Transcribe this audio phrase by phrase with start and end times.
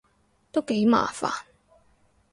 [0.51, 1.31] 都幾麻煩